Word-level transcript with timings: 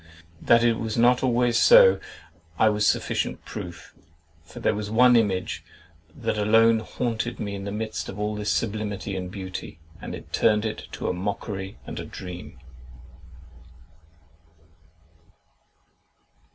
That 0.41 0.63
it 0.63 0.79
was 0.79 0.97
not 0.97 1.21
always 1.21 1.59
so, 1.59 1.99
I 2.57 2.69
was 2.69 2.85
a 2.87 2.89
sufficient 2.89 3.45
proof; 3.45 3.93
for 4.43 4.59
there 4.59 4.73
was 4.73 4.89
one 4.89 5.15
image 5.15 5.63
that 6.15 6.39
alone 6.39 6.79
haunted 6.79 7.39
me 7.39 7.53
in 7.53 7.65
the 7.65 7.71
midst 7.71 8.09
of 8.09 8.17
all 8.19 8.33
this 8.33 8.51
sublimity 8.51 9.15
and 9.15 9.29
beauty, 9.29 9.77
and 10.01 10.15
turned 10.33 10.65
it 10.65 10.87
to 10.93 11.07
a 11.07 11.13
mockery 11.13 11.77
and 11.85 11.99
a 11.99 12.05
dream! 12.05 12.57